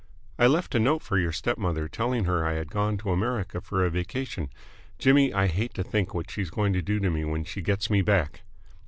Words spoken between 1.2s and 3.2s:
step mother telling her I had gone to